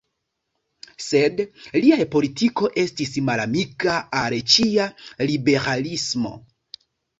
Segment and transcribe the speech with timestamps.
[1.07, 1.43] Sed
[1.83, 4.91] liaj politiko estis malamika al ĉia
[5.31, 6.35] liberalismo.